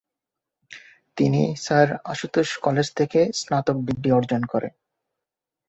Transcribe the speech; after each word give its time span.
তিনি 1.17 1.41
sir 1.55 1.87
Ashutosh 2.05 2.49
college 2.57 2.87
থেকে 2.95 3.19
স্নাতক 3.33 3.77
ডিগ্রি 3.87 4.09
অর্জন 4.11 4.41
করেন। 4.43 4.73